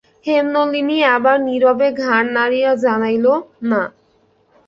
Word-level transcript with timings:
হেমনলিনী 0.25 0.97
আবার 1.15 1.37
নীরবে 1.41 1.87
ঘাড় 2.01 2.27
নাড়িয়া 2.35 2.71
জানাইল, 2.83 3.25
না। 3.63 3.81